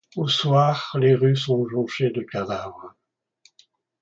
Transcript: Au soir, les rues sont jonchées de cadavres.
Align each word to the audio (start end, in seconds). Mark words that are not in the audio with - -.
Au 0.15 0.27
soir, 0.27 0.95
les 0.99 1.13
rues 1.13 1.35
sont 1.35 1.67
jonchées 1.69 2.09
de 2.09 2.23
cadavres. 2.23 2.95